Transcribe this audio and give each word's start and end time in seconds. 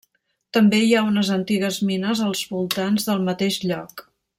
També 0.57 0.79
hi 0.85 0.95
ha 0.95 1.03
unes 1.09 1.29
antigues 1.37 1.79
mines 1.91 2.25
als 2.31 2.43
voltants 2.57 3.09
del 3.13 3.23
mateix 3.33 3.63
lloc. 3.71 4.09